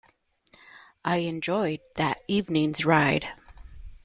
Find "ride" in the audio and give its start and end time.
2.85-3.27